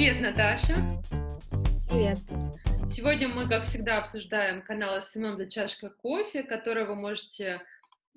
Привет, 0.00 0.22
Наташа. 0.22 0.76
Привет. 1.90 2.16
Сегодня 2.88 3.28
мы, 3.28 3.46
как 3.46 3.64
всегда, 3.64 3.98
обсуждаем 3.98 4.62
канал 4.62 5.02
SMM 5.02 5.36
за 5.36 5.46
чашкой 5.46 5.90
кофе, 5.90 6.42
который 6.42 6.86
вы 6.86 6.94
можете 6.94 7.60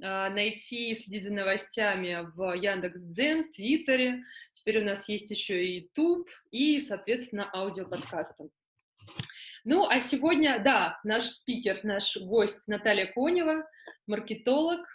э, 0.02 0.30
найти 0.30 0.92
и 0.92 0.96
следить 0.96 1.26
за 1.26 1.34
новостями 1.34 2.20
в 2.36 2.54
Яндекс.Дзен, 2.54 3.52
Твиттере. 3.52 4.22
Теперь 4.54 4.82
у 4.82 4.86
нас 4.86 5.10
есть 5.10 5.30
еще 5.30 5.62
и 5.62 5.82
YouTube 5.82 6.30
и, 6.52 6.80
соответственно, 6.80 7.49
аудиоподкасты. 7.54 8.46
Ну, 9.65 9.86
а 9.86 10.00
сегодня, 10.00 10.60
да, 10.63 11.02
наш 11.04 11.26
спикер, 11.26 11.81
наш 11.84 12.15
гость 12.15 12.65
Наталья 12.70 13.08
Конева, 13.08 13.70
маркетолог. 14.08 14.88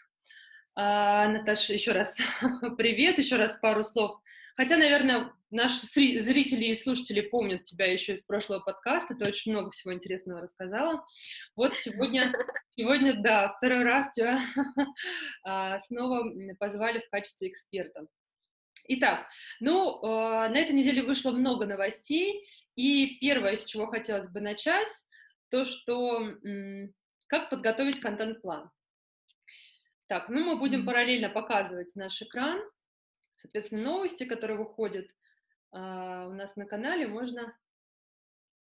А, 0.75 1.29
Наташа, 1.29 1.75
еще 1.75 1.93
раз 1.93 2.17
привет, 2.79 3.19
еще 3.19 3.37
раз 3.37 3.53
пару 3.61 3.83
слов. 3.83 4.23
Хотя, 4.57 4.79
наверное, 4.79 5.31
наши 5.51 5.87
зрители 5.87 6.67
и 6.67 6.75
слушатели 6.75 7.21
помнят 7.21 7.65
тебя 7.65 7.91
еще 7.91 8.13
из 8.13 8.23
прошлого 8.23 8.61
подкаста, 8.61 9.15
ты 9.15 9.29
очень 9.29 9.53
много 9.53 9.71
всего 9.71 9.93
интересного 9.93 10.41
рассказала. 10.41 11.05
Вот 11.57 11.77
сегодня, 11.77 12.33
сегодня 12.77 13.21
да, 13.21 13.49
второй 13.49 13.85
раз 13.85 14.15
тебя 14.15 14.41
а, 15.45 15.79
снова 15.79 16.31
позвали 16.59 17.01
в 17.01 17.11
качестве 17.11 17.49
эксперта. 17.49 18.07
Итак, 18.89 19.27
ну, 19.61 20.01
а, 20.05 20.49
на 20.49 20.57
этой 20.57 20.75
неделе 20.75 21.03
вышло 21.03 21.31
много 21.31 21.67
новостей, 21.67 22.47
и 22.75 23.19
первое, 23.21 23.57
с 23.57 23.65
чего 23.65 23.87
хотелось 23.87 24.29
бы 24.29 24.41
начать, 24.41 24.93
то, 25.51 25.65
что 25.65 26.35
как 27.27 27.51
подготовить 27.51 28.01
контент-план. 28.01 28.71
Так, 30.09 30.31
ну 30.31 30.43
мы 30.43 30.57
будем 30.57 30.87
параллельно 30.87 31.29
показывать 31.29 31.95
наш 31.95 32.21
экран, 32.23 32.61
соответственно, 33.37 33.83
новости, 33.83 34.25
которые 34.25 34.57
выходят 34.57 35.07
а, 35.71 36.27
у 36.29 36.33
нас 36.33 36.57
на 36.57 36.65
канале 36.65 37.07
можно 37.07 37.57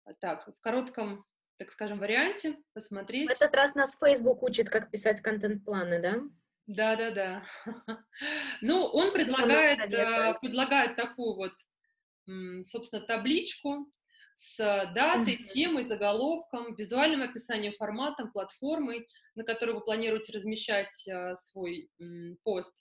а, 0.04 0.14
так, 0.14 0.46
в 0.46 0.60
коротком, 0.60 1.24
так 1.58 1.70
скажем, 1.70 1.98
варианте 1.98 2.56
посмотреть. 2.72 3.28
В 3.28 3.32
этот 3.32 3.54
раз 3.54 3.74
нас 3.74 3.96
Facebook 3.98 4.42
учит, 4.42 4.68
как 4.70 4.90
писать 4.90 5.20
контент-планы, 5.20 6.00
да? 6.00 6.20
Да, 6.66 6.96
да, 6.96 7.10
да. 7.10 7.42
Ну, 8.60 8.84
он 8.84 9.12
предлагает, 9.12 9.78
а, 9.94 10.34
предлагает 10.34 10.96
такую 10.96 11.34
вот, 11.34 11.52
собственно, 12.64 13.02
табличку 13.02 13.92
с 14.34 14.56
датой, 14.94 15.36
темой, 15.36 15.84
заголовком, 15.84 16.74
визуальным 16.74 17.22
описанием, 17.22 17.72
форматом, 17.74 18.32
платформой, 18.32 19.06
на 19.34 19.44
которой 19.44 19.72
вы 19.72 19.80
планируете 19.80 20.32
размещать 20.32 20.92
свой 21.34 21.88
пост. 22.42 22.74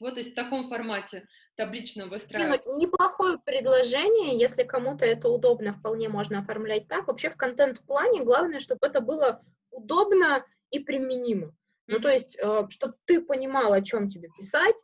Вот, 0.00 0.14
то 0.14 0.20
есть 0.20 0.32
в 0.32 0.34
таком 0.34 0.68
формате 0.68 1.26
таблично 1.56 2.06
выстраивать. 2.06 2.66
Ну, 2.66 2.78
неплохое 2.78 3.38
предложение, 3.38 4.38
если 4.38 4.62
кому-то 4.62 5.04
это 5.04 5.28
удобно, 5.28 5.72
вполне 5.72 6.08
можно 6.08 6.40
оформлять 6.40 6.88
так. 6.88 7.06
Вообще 7.06 7.30
в 7.30 7.36
контент-плане 7.36 8.24
главное, 8.24 8.60
чтобы 8.60 8.86
это 8.86 9.00
было 9.00 9.42
удобно 9.70 10.44
и 10.70 10.78
применимо. 10.78 11.46
Mm-hmm. 11.46 11.52
Ну, 11.88 12.00
то 12.00 12.08
есть, 12.08 12.38
э, 12.38 12.66
чтобы 12.70 12.94
ты 13.04 13.20
понимал, 13.20 13.72
о 13.72 13.82
чем 13.82 14.08
тебе 14.10 14.28
писать, 14.36 14.76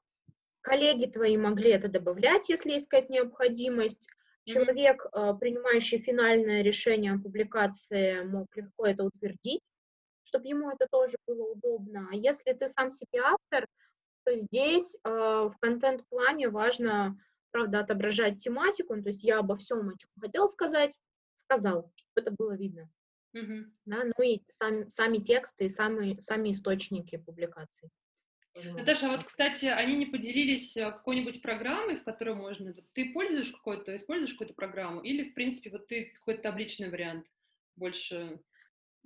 коллеги 0.61 1.07
твои 1.07 1.37
могли 1.37 1.71
это 1.71 1.89
добавлять, 1.89 2.49
если 2.49 2.73
есть 2.73 2.89
какая-то 2.89 3.13
необходимость, 3.13 4.07
человек, 4.45 5.07
mm-hmm. 5.13 5.39
принимающий 5.39 5.99
финальное 5.99 6.63
решение 6.63 7.13
о 7.13 7.19
публикации, 7.19 8.23
мог 8.23 8.47
легко 8.57 8.87
это 8.87 9.05
утвердить, 9.05 9.65
чтобы 10.25 10.49
ему 10.49 10.71
это 10.71 10.87
тоже 10.91 11.17
было 11.27 11.53
удобно. 11.53 12.09
А 12.11 12.15
если 12.15 12.53
ты 12.53 12.69
сам 12.69 12.93
себе 12.93 13.21
автор, 13.21 13.67
то 14.25 14.37
здесь 14.37 14.97
э, 15.05 15.09
в 15.09 15.55
контент-плане 15.61 16.49
важно, 16.49 17.19
правда, 17.51 17.81
отображать 17.81 18.39
тематику, 18.39 18.95
ну, 18.95 19.03
то 19.03 19.11
есть 19.11 19.23
я 19.23 19.39
обо 19.39 19.57
всем, 19.57 19.89
о 19.89 19.99
чем 19.99 20.11
хотел 20.21 20.49
сказать, 20.49 20.99
сказал, 21.35 21.93
чтобы 21.97 22.27
это 22.27 22.31
было 22.31 22.57
видно. 22.57 22.91
Mm-hmm. 23.37 23.65
Да, 23.87 24.05
ну 24.05 24.25
и 24.25 24.43
сам, 24.51 24.91
сами 24.91 25.19
тексты 25.19 25.65
и 25.65 25.69
сами, 25.69 26.21
сами 26.21 26.53
источники 26.53 27.17
публикаций. 27.17 27.91
Наташа, 28.55 29.07
а 29.07 29.13
вот, 29.13 29.25
кстати, 29.25 29.67
они 29.67 29.97
не 29.97 30.07
поделились 30.07 30.77
э, 30.77 30.85
какой-нибудь 30.85 31.41
программой, 31.41 31.97
в 31.97 32.05
которой 32.05 32.35
можно... 32.35 32.71
Ты 32.93 33.13
пользуешь 33.13 33.51
какой-то, 33.51 33.97
используешь 33.97 34.33
какую-то 34.33 34.55
программу? 34.55 35.01
Или, 35.01 35.31
в 35.31 35.35
принципе, 35.35 35.71
вот 35.71 35.87
ты 35.87 36.13
какой-то 36.15 36.43
табличный 36.43 36.91
вариант 36.91 37.27
больше... 37.77 38.41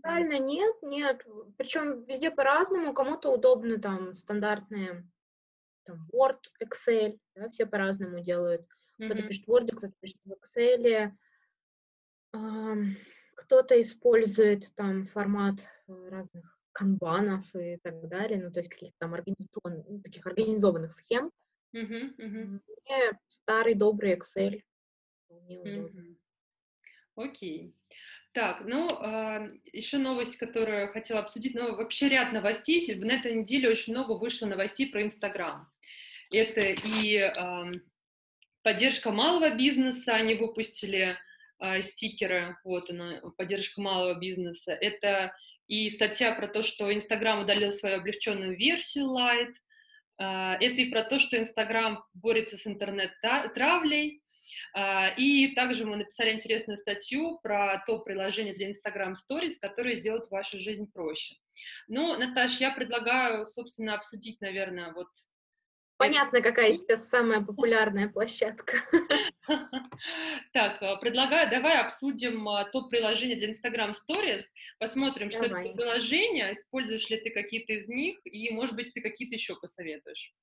Реально 0.06 0.38
нет, 0.38 0.74
нет. 0.82 1.26
Причем 1.56 2.04
везде 2.04 2.30
по-разному. 2.30 2.94
Кому-то 2.94 3.32
удобно 3.32 3.78
там 3.78 4.14
стандартные 4.14 5.06
там 5.84 6.08
Word, 6.12 6.40
Excel, 6.62 7.18
да, 7.34 7.48
все 7.48 7.66
по-разному 7.66 8.20
делают. 8.20 8.62
Mm-hmm. 8.98 9.06
Кто-то 9.06 9.22
пишет 9.22 9.46
в 9.46 9.50
Word, 9.50 9.68
кто-то 9.76 9.92
пишет 10.00 10.18
в 10.24 10.32
Excel. 10.32 11.12
Кто-то 13.36 13.80
использует 13.80 14.74
там 14.74 15.04
формат 15.04 15.60
э, 15.88 16.08
разных 16.08 16.58
канбанов 16.72 17.44
и 17.54 17.78
так 17.82 18.08
далее, 18.08 18.42
ну, 18.42 18.50
то 18.50 18.60
есть 18.60 18.70
каких-то 18.70 18.96
там 18.98 19.14
организованных, 19.14 19.86
ну, 19.88 20.00
таких 20.00 20.26
организованных 20.26 20.92
схем. 20.92 21.30
Mm-hmm, 21.74 22.16
mm-hmm. 22.18 22.60
Мне 22.66 23.18
старый 23.28 23.74
добрый 23.74 24.14
Excel 24.14 24.62
вполне 25.24 25.58
удобно. 25.58 26.16
Окей. 27.16 27.74
Так, 28.32 28.62
ну, 28.66 28.86
э, 28.86 28.92
а, 29.00 29.50
еще 29.72 29.96
новость, 29.96 30.36
которую 30.36 30.92
хотела 30.92 31.20
обсудить, 31.20 31.54
ну, 31.54 31.74
вообще 31.74 32.10
ряд 32.10 32.32
новостей. 32.32 32.94
На 32.96 33.12
этой 33.12 33.32
неделе 33.32 33.70
очень 33.70 33.94
много 33.94 34.12
вышло 34.12 34.46
новостей 34.46 34.90
про 34.90 35.02
Инстаграм. 35.02 35.66
Это 36.30 36.60
и 36.60 37.16
э, 37.16 37.72
поддержка 38.62 39.10
малого 39.10 39.54
бизнеса, 39.54 40.16
они 40.16 40.34
выпустили 40.34 41.16
э, 41.60 41.82
стикеры, 41.82 42.58
вот 42.62 42.90
она, 42.90 43.22
поддержка 43.38 43.80
малого 43.80 44.18
бизнеса. 44.18 44.72
Это 44.72 45.34
и 45.66 45.88
статья 45.88 46.34
про 46.34 46.46
то, 46.46 46.60
что 46.60 46.92
Инстаграм 46.92 47.40
удалил 47.40 47.72
свою 47.72 47.96
облегченную 47.96 48.54
версию 48.54 49.06
Lite. 49.06 49.54
Э, 50.18 50.56
это 50.60 50.82
и 50.82 50.90
про 50.90 51.04
то, 51.04 51.18
что 51.18 51.38
Инстаграм 51.38 52.04
борется 52.12 52.58
с 52.58 52.66
интернет-травлей. 52.66 54.20
А, 54.74 55.08
и 55.16 55.54
также 55.54 55.86
мы 55.86 55.96
написали 55.96 56.32
интересную 56.32 56.76
статью 56.76 57.38
про 57.42 57.82
то 57.86 57.98
приложение 57.98 58.54
для 58.54 58.70
Instagram 58.70 59.14
Stories, 59.14 59.54
которое 59.60 59.96
сделает 59.96 60.30
вашу 60.30 60.58
жизнь 60.58 60.90
проще. 60.92 61.36
Ну, 61.88 62.18
Наташ, 62.18 62.58
я 62.58 62.70
предлагаю, 62.70 63.44
собственно, 63.46 63.94
обсудить, 63.94 64.40
наверное, 64.40 64.92
вот 64.92 65.08
Понятно, 65.98 66.42
какая 66.42 66.74
сейчас 66.74 67.08
самая 67.08 67.40
популярная 67.40 68.08
площадка. 68.08 68.78
Так, 70.52 70.82
а, 70.82 70.96
предлагаю, 70.96 71.48
давай 71.48 71.80
обсудим 71.80 72.48
а, 72.48 72.64
то 72.64 72.88
приложение 72.88 73.36
для 73.36 73.48
Instagram 73.48 73.92
Stories, 73.92 74.42
посмотрим, 74.78 75.28
давай. 75.28 75.48
что 75.48 75.60
это 75.60 75.74
приложение, 75.74 76.52
используешь 76.52 77.08
ли 77.08 77.18
ты 77.18 77.30
какие-то 77.30 77.72
из 77.72 77.88
них, 77.88 78.18
и, 78.24 78.50
может 78.50 78.74
быть, 78.74 78.92
ты 78.92 79.00
какие-то 79.00 79.34
еще 79.34 79.54
посоветуешь. 79.56 80.34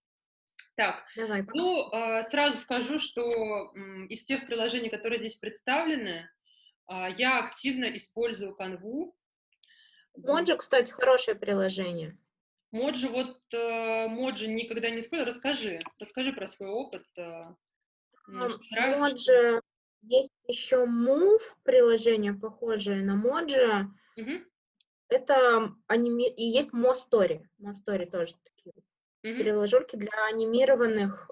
Так, 0.76 1.04
Давай, 1.16 1.46
ну, 1.54 1.90
а, 1.92 2.24
сразу 2.24 2.58
скажу, 2.58 2.98
что 2.98 3.72
из 4.10 4.24
тех 4.24 4.48
приложений, 4.48 4.90
которые 4.90 5.20
здесь 5.20 5.36
представлены, 5.36 6.28
а, 6.88 7.10
я 7.10 7.46
активно 7.46 7.86
использую 7.96 8.56
Canvu. 8.60 9.14
Моджи, 10.18 10.58
кстати, 10.58 10.92
хорошее 10.92 11.38
приложение. 11.38 12.18
Моджи, 12.72 13.08
вот 13.08 13.40
э, 13.54 14.08
Моджи 14.08 14.48
никогда 14.48 14.90
не 14.90 15.00
использую. 15.00 15.28
Расскажи, 15.28 15.80
расскажи 16.00 16.34
про 16.34 16.48
свой 16.48 16.70
опыт. 16.70 17.06
Э, 17.18 17.44
Моджи, 18.28 19.62
есть 20.02 20.34
еще 20.48 20.86
Move 20.86 21.42
приложение, 21.64 22.34
похожее 22.34 23.04
на 23.04 23.16
Моджи. 23.16 23.88
Угу. 24.18 24.32
Это 25.10 25.76
аними... 25.88 26.28
и 26.28 26.44
есть 26.44 26.74
Мостори. 26.74 27.48
Мостори 27.60 28.06
тоже 28.06 28.34
такие 28.44 28.74
mm-hmm. 29.24 29.38
переложурки 29.38 29.96
для 29.96 30.26
анимированных 30.28 31.30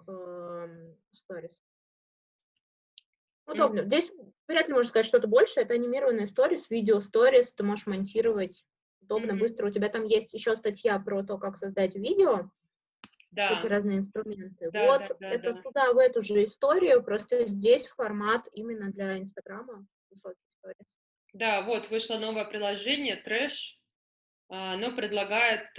сторис. 1.12 1.62
Э, 3.48 3.52
Удобно. 3.52 3.80
Mm-hmm. 3.82 3.86
Здесь 3.86 4.12
вряд 4.48 4.68
ли 4.68 4.74
можно 4.74 4.90
сказать 4.90 5.06
что-то 5.06 5.28
больше. 5.28 5.60
Это 5.60 5.74
анимированные 5.74 6.28
сторис, 6.28 6.70
видео 6.70 7.02
сторис. 7.02 7.54
Ты 7.54 7.64
можешь 7.64 7.88
монтировать 7.88 8.64
удобно, 9.02 9.32
mm-hmm. 9.32 9.40
быстро. 9.40 9.68
У 9.68 9.72
тебя 9.72 9.90
там 9.90 10.06
есть 10.06 10.34
еще 10.34 10.56
статья 10.56 11.00
про 11.00 11.24
то, 11.24 11.38
как 11.38 11.58
создать 11.58 11.96
видео. 11.96 12.50
Да. 13.32 13.58
Эти 13.58 13.68
разные 13.68 14.00
инструменты. 14.00 14.72
Да, 14.72 14.88
вот 14.88 15.08
да, 15.08 15.16
да, 15.20 15.30
это 15.30 15.54
да. 15.54 15.62
туда, 15.62 15.94
в 15.94 15.98
эту 15.98 16.22
же 16.22 16.44
историю, 16.44 17.02
просто 17.02 17.46
здесь 17.46 17.88
формат 17.88 18.46
именно 18.54 18.92
для 18.92 19.18
Инстаграма. 19.18 19.86
Да, 21.34 21.62
вот 21.62 21.90
вышло 21.90 22.18
новое 22.18 22.44
приложение, 22.44 23.16
Трэш. 23.16 23.80
Оно 24.50 24.94
предлагает 24.94 25.70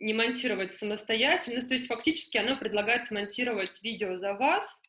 не 0.00 0.14
монтировать 0.14 0.74
самостоятельно, 0.74 1.60
то 1.60 1.74
есть 1.74 1.86
фактически 1.86 2.38
оно 2.38 2.56
предлагает 2.56 3.06
смонтировать 3.06 3.82
видео 3.82 4.16
за 4.18 4.34
вас, 4.34 4.80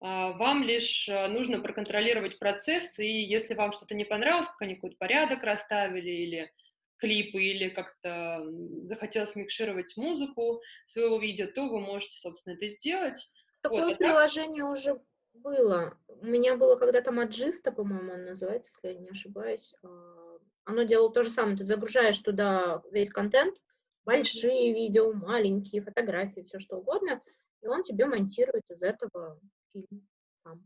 а, 0.00 0.32
вам 0.32 0.62
лишь 0.64 1.08
а, 1.08 1.28
нужно 1.28 1.60
проконтролировать 1.60 2.38
процесс, 2.38 2.98
и 2.98 3.06
если 3.06 3.54
вам 3.54 3.72
что-то 3.72 3.94
не 3.94 4.04
понравилось, 4.04 4.48
как 4.48 4.62
они 4.62 4.74
какой-то 4.74 4.96
порядок 4.98 5.42
расставили, 5.42 6.10
или 6.10 6.52
клипы, 6.98 7.42
или 7.42 7.68
как-то 7.68 8.44
захотелось 8.84 9.36
микшировать 9.36 9.96
музыку 9.96 10.62
своего 10.86 11.18
видео, 11.18 11.46
то 11.46 11.68
вы 11.68 11.80
можете, 11.80 12.16
собственно, 12.16 12.54
это 12.54 12.68
сделать. 12.68 13.28
Такое 13.62 13.86
вот, 13.86 13.98
приложение 13.98 14.62
так... 14.62 14.72
уже 14.72 15.00
было. 15.34 15.98
у 16.06 16.26
меня 16.26 16.56
было 16.56 16.76
когда-то 16.76 17.10
Маджиста, 17.10 17.72
по-моему, 17.72 18.12
он 18.12 18.24
называется, 18.24 18.72
если 18.72 18.96
я 18.96 19.02
не 19.02 19.10
ошибаюсь. 19.10 19.74
А, 19.82 20.38
оно 20.64 20.82
делало 20.84 21.12
то 21.12 21.22
же 21.22 21.30
самое. 21.30 21.56
Ты 21.56 21.64
загружаешь 21.64 22.18
туда 22.20 22.82
весь 22.92 23.10
контент, 23.10 23.56
большие 24.04 24.72
видео, 24.72 25.12
маленькие, 25.12 25.82
фотографии, 25.82 26.42
все 26.42 26.58
что 26.58 26.76
угодно, 26.76 27.22
и 27.62 27.66
он 27.66 27.82
тебе 27.82 28.06
монтирует 28.06 28.64
из 28.68 28.82
этого 28.82 29.40
фильм 29.72 30.08
сам. 30.42 30.62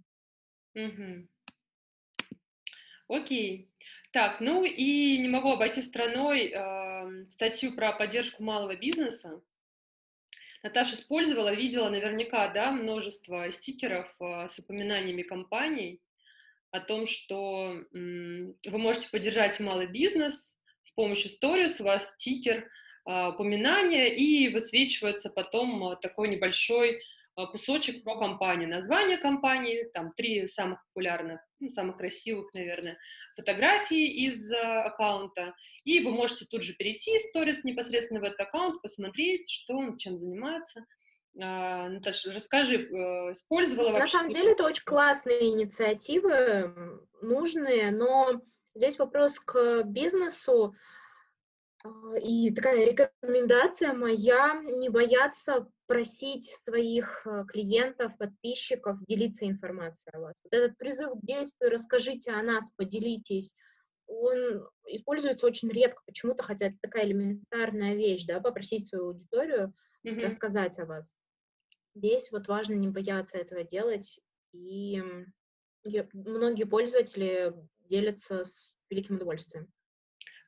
Угу. 0.74 1.28
Окей. 3.08 3.70
Так, 4.12 4.40
ну 4.40 4.64
и 4.64 5.18
не 5.18 5.28
могу 5.28 5.52
обойти 5.52 5.82
страной 5.82 6.50
э, 6.52 7.26
статью 7.32 7.74
про 7.74 7.92
поддержку 7.92 8.42
малого 8.42 8.74
бизнеса. 8.74 9.42
Наташа 10.62 10.94
использовала, 10.94 11.54
видела 11.54 11.88
наверняка, 11.88 12.48
да, 12.48 12.70
множество 12.72 13.50
стикеров 13.50 14.12
э, 14.20 14.48
с 14.48 14.58
упоминаниями 14.58 15.22
компаний 15.22 16.02
о 16.70 16.80
том, 16.80 17.06
что 17.06 17.74
э, 17.74 17.84
вы 17.92 18.78
можете 18.78 19.10
поддержать 19.10 19.60
малый 19.60 19.86
бизнес 19.86 20.56
с 20.82 20.90
помощью 20.92 21.30
сторис, 21.30 21.80
у 21.80 21.84
вас 21.84 22.10
стикер, 22.14 22.68
э, 23.08 23.28
упоминания, 23.30 24.14
и 24.14 24.48
высвечивается 24.52 25.30
потом 25.30 25.96
такой 26.00 26.28
небольшой 26.28 27.00
Э, 27.38 27.46
кусочек 27.46 28.02
про 28.02 28.18
компанию, 28.18 28.68
название 28.68 29.16
компании, 29.16 29.88
там 29.94 30.12
три 30.16 30.48
самых 30.48 30.84
популярных, 30.88 31.40
ну, 31.60 31.68
самых 31.68 31.96
красивых, 31.96 32.52
наверное, 32.52 32.98
фотографии 33.36 34.26
из 34.26 34.50
э, 34.50 34.56
аккаунта, 34.56 35.54
и 35.84 36.00
вы 36.00 36.10
можете 36.10 36.46
тут 36.50 36.62
же 36.62 36.74
перейти 36.74 37.14
из 37.16 37.28
сторис 37.28 37.62
непосредственно 37.62 38.18
в 38.18 38.24
этот 38.24 38.40
аккаунт, 38.40 38.82
посмотреть, 38.82 39.48
что 39.48 39.74
он, 39.76 39.98
чем 39.98 40.18
занимается. 40.18 40.84
А, 41.40 41.88
Наташа, 41.88 42.32
расскажи, 42.32 42.74
э, 42.74 43.32
использовала 43.32 43.92
вообще? 43.92 44.00
На 44.00 44.08
самом 44.08 44.32
деле 44.32 44.52
это 44.52 44.64
очень 44.64 44.84
классные 44.84 45.50
инициативы, 45.50 46.74
нужные, 47.22 47.92
но 47.92 48.42
здесь 48.74 48.98
вопрос 48.98 49.38
к 49.38 49.84
бизнесу, 49.84 50.74
а, 50.74 50.97
и 52.22 52.52
такая 52.54 52.84
рекомендация 52.84 53.92
моя, 53.92 54.60
не 54.62 54.88
бояться 54.88 55.68
просить 55.86 56.46
своих 56.46 57.26
э, 57.26 57.44
клиентов, 57.48 58.16
подписчиков 58.18 58.98
делиться 59.06 59.46
информацией 59.46 60.14
о 60.14 60.20
вас. 60.20 60.40
Вот 60.44 60.52
этот 60.52 60.76
призыв 60.76 61.12
к 61.12 61.24
действию, 61.24 61.70
расскажите 61.70 62.32
о 62.32 62.42
нас, 62.42 62.70
поделитесь, 62.76 63.54
он 64.06 64.66
используется 64.86 65.46
очень 65.46 65.68
редко 65.70 66.02
почему-то, 66.06 66.42
хотя 66.42 66.66
это 66.66 66.76
такая 66.80 67.04
элементарная 67.04 67.94
вещь, 67.94 68.24
да, 68.24 68.40
попросить 68.40 68.88
свою 68.88 69.08
аудиторию 69.08 69.74
mm-hmm. 70.04 70.20
рассказать 70.20 70.78
о 70.78 70.86
вас. 70.86 71.14
Здесь 71.94 72.30
вот 72.30 72.48
важно 72.48 72.74
не 72.74 72.88
бояться 72.88 73.38
этого 73.38 73.64
делать, 73.64 74.20
и 74.52 75.02
многие 75.84 76.64
пользователи 76.64 77.54
делятся 77.88 78.44
с 78.44 78.72
великим 78.90 79.16
удовольствием. 79.16 79.70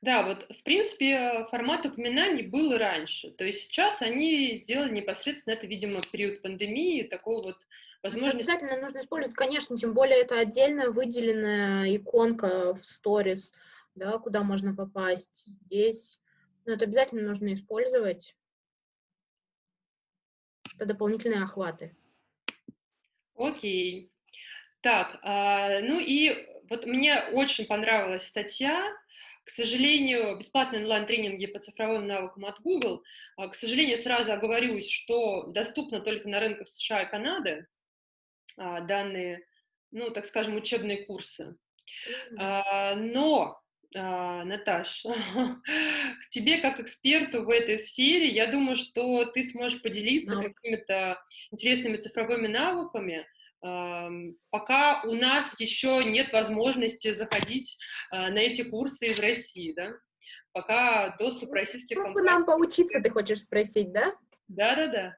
Да, 0.01 0.23
вот, 0.25 0.47
в 0.49 0.63
принципе, 0.63 1.45
формат 1.51 1.85
упоминаний 1.85 2.41
был 2.47 2.73
и 2.73 2.77
раньше. 2.77 3.29
То 3.31 3.45
есть 3.45 3.65
сейчас 3.65 4.01
они 4.01 4.55
сделали 4.55 4.91
непосредственно 4.95 5.53
это, 5.53 5.67
видимо, 5.67 6.01
период 6.11 6.41
пандемии, 6.41 7.03
такого 7.03 7.43
вот 7.43 7.67
возможности. 8.01 8.49
Обязательно 8.49 8.81
нужно 8.81 8.99
использовать, 8.99 9.35
конечно, 9.35 9.77
тем 9.77 9.93
более 9.93 10.21
это 10.21 10.39
отдельно 10.39 10.89
выделенная 10.89 11.95
иконка 11.95 12.73
в 12.73 12.83
сторис, 12.83 13.53
да, 13.93 14.17
куда 14.17 14.41
можно 14.41 14.75
попасть. 14.75 15.45
Здесь 15.65 16.19
ну, 16.65 16.73
это 16.73 16.85
обязательно 16.85 17.27
нужно 17.27 17.53
использовать. 17.53 18.35
Это 20.75 20.85
дополнительные 20.85 21.43
охваты. 21.43 21.95
Окей. 23.35 24.11
Так, 24.81 25.19
а, 25.21 25.79
ну 25.81 25.99
и 25.99 26.47
вот 26.69 26.85
мне 26.85 27.19
очень 27.33 27.65
понравилась 27.65 28.27
статья 28.27 28.95
к 29.43 29.49
сожалению, 29.49 30.37
бесплатные 30.37 30.81
онлайн-тренинги 30.81 31.47
по 31.47 31.59
цифровым 31.59 32.07
навыкам 32.07 32.45
от 32.45 32.59
Google, 32.61 33.03
а, 33.37 33.47
к 33.47 33.55
сожалению, 33.55 33.97
сразу 33.97 34.31
оговорюсь, 34.31 34.89
что 34.89 35.43
доступно 35.47 35.99
только 35.99 36.29
на 36.29 36.39
рынках 36.39 36.67
США 36.67 37.03
и 37.03 37.09
Канады 37.09 37.67
а, 38.57 38.81
данные, 38.81 39.45
ну, 39.91 40.11
так 40.11 40.25
скажем, 40.25 40.55
учебные 40.55 41.05
курсы. 41.05 41.55
А, 42.37 42.95
но 42.95 43.57
Наташ, 43.93 45.03
к 45.65 46.29
тебе 46.29 46.59
как 46.61 46.79
эксперту 46.79 47.43
в 47.43 47.49
этой 47.49 47.77
сфере, 47.77 48.29
я 48.29 48.47
думаю, 48.47 48.77
что 48.77 49.25
ты 49.25 49.43
сможешь 49.43 49.81
поделиться 49.81 50.37
какими-то 50.37 51.21
интересными 51.51 51.97
цифровыми 51.97 52.47
навыками, 52.47 53.27
пока 53.61 55.03
у 55.03 55.13
нас 55.13 55.59
еще 55.59 56.03
нет 56.03 56.33
возможности 56.33 57.13
заходить 57.13 57.77
а, 58.09 58.29
на 58.29 58.39
эти 58.39 58.63
курсы 58.63 59.07
из 59.07 59.19
России, 59.19 59.73
да? 59.73 59.93
Пока 60.51 61.15
доступ 61.17 61.51
российских 61.53 61.95
как 61.95 62.05
компаний... 62.05 62.27
нам 62.27 62.45
поучиться, 62.45 62.99
ты 62.99 63.09
хочешь 63.09 63.41
спросить, 63.41 63.91
да? 63.91 64.15
Да-да-да. 64.47 65.15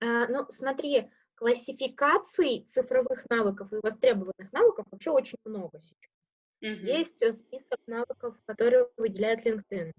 А, 0.00 0.28
ну, 0.28 0.46
смотри, 0.50 1.10
классификаций 1.34 2.66
цифровых 2.68 3.28
навыков 3.28 3.72
и 3.72 3.80
востребованных 3.82 4.52
навыков 4.52 4.86
вообще 4.90 5.10
очень 5.10 5.38
много 5.44 5.80
сейчас. 5.80 6.12
Угу. 6.62 6.86
Есть 6.86 7.22
э, 7.22 7.32
список 7.32 7.80
навыков, 7.86 8.36
которые 8.46 8.88
выделяет 8.96 9.44
LinkedIn 9.44 9.92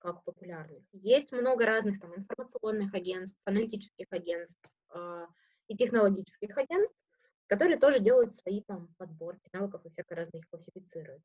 как 0.00 0.22
популярных. 0.24 0.82
Есть 0.92 1.32
много 1.32 1.66
разных 1.66 2.00
там 2.00 2.14
информационных 2.14 2.94
агентств, 2.94 3.40
аналитических 3.44 4.06
агентств, 4.10 4.60
а, 4.90 5.26
и 5.68 5.76
технологических 5.76 6.56
агентств, 6.56 6.98
которые 7.46 7.78
тоже 7.78 8.00
делают 8.00 8.34
свои 8.34 8.62
там 8.62 8.88
подборки 8.98 9.48
навыков 9.52 9.82
и 9.84 9.90
всякое 9.90 10.16
разное 10.16 10.40
их 10.40 10.48
классифицируют. 10.50 11.22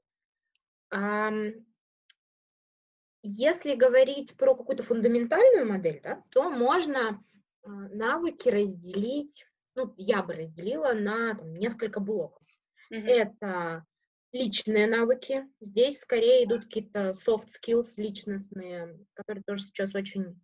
Если 3.25 3.75
говорить 3.75 4.35
про 4.35 4.53
какую-то 4.53 4.83
фундаментальную 4.83 5.65
модель, 5.65 6.01
да, 6.03 6.21
то 6.29 6.49
можно 6.49 7.23
а, 7.63 7.69
навыки 7.69 8.49
разделить, 8.49 9.47
ну, 9.75 9.93
я 9.95 10.21
бы 10.21 10.33
разделила 10.33 10.91
на 10.91 11.33
там, 11.33 11.55
несколько 11.55 12.01
блоков. 12.01 12.45
Mm-hmm. 12.91 13.07
Это 13.07 13.85
личные 14.33 14.87
навыки. 14.87 15.47
Здесь 15.61 15.99
скорее 15.99 16.43
идут 16.43 16.65
какие-то 16.65 17.11
soft 17.11 17.47
skills 17.47 17.91
личностные, 17.95 18.99
которые 19.13 19.43
тоже 19.45 19.63
сейчас 19.63 19.95
очень 19.95 20.37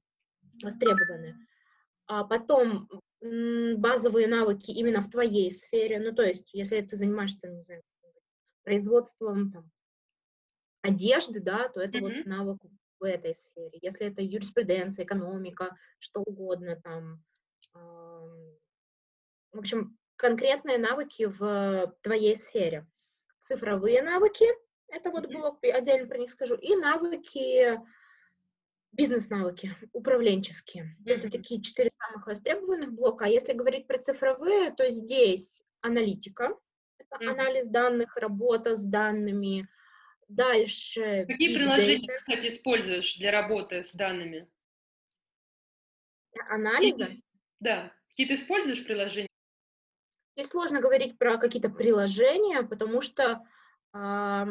востребованы. 0.63 1.35
А 2.07 2.23
потом 2.23 2.87
базовые 3.21 4.27
навыки 4.27 4.71
именно 4.71 5.01
в 5.01 5.09
твоей 5.09 5.51
сфере, 5.51 5.99
ну, 5.99 6.13
то 6.13 6.23
есть, 6.23 6.53
если 6.53 6.81
ты 6.81 6.95
занимаешься, 6.95 7.47
не 7.47 7.61
знаю, 7.61 7.83
производством 8.63 9.51
там, 9.51 9.71
одежды, 10.81 11.39
да, 11.39 11.69
то 11.69 11.81
это 11.81 11.97
mm-hmm. 11.97 12.01
вот 12.01 12.25
навык 12.25 12.57
в 12.99 13.03
этой 13.03 13.35
сфере. 13.35 13.79
Если 13.81 14.07
это 14.07 14.21
юриспруденция, 14.21 15.05
экономика, 15.05 15.75
что 15.99 16.21
угодно 16.21 16.79
там, 16.81 17.23
э, 17.75 17.79
в 19.51 19.59
общем, 19.59 19.97
конкретные 20.15 20.77
навыки 20.77 21.25
в 21.25 21.95
твоей 22.01 22.35
сфере. 22.35 22.85
Цифровые 23.41 24.01
навыки, 24.01 24.45
это 24.87 25.11
вот 25.11 25.27
блок, 25.27 25.59
отдельно 25.63 26.07
про 26.07 26.17
них 26.17 26.29
скажу, 26.29 26.55
и 26.55 26.75
навыки 26.75 27.79
Бизнес-навыки, 28.91 29.75
управленческие. 29.93 30.97
Mm-hmm. 31.05 31.11
Это 31.11 31.31
такие 31.31 31.61
четыре 31.61 31.91
самых 31.97 32.27
востребованных 32.27 32.91
блока. 32.91 33.25
А 33.25 33.27
если 33.29 33.53
говорить 33.53 33.87
про 33.87 33.99
цифровые, 33.99 34.71
то 34.71 34.89
здесь 34.89 35.63
аналитика, 35.81 36.57
это 36.97 37.23
mm-hmm. 37.23 37.27
анализ 37.29 37.67
данных, 37.67 38.15
работа 38.17 38.75
с 38.77 38.83
данными. 38.83 39.67
Дальше. 40.27 41.25
Какие 41.27 41.55
приложения, 41.55 42.07
data. 42.07 42.15
кстати, 42.15 42.47
используешь 42.47 43.17
для 43.17 43.31
работы 43.31 43.83
с 43.83 43.93
данными? 43.93 44.47
Анализа? 46.49 47.05
И, 47.05 47.23
да. 47.59 47.91
Какие 48.09 48.27
ты 48.27 48.35
используешь 48.35 48.85
приложения? 48.85 49.29
Здесь 50.35 50.49
сложно 50.49 50.81
говорить 50.81 51.17
про 51.17 51.37
какие-то 51.37 51.69
приложения, 51.69 52.63
потому 52.63 53.01
что 53.01 53.45
э, 53.93 54.45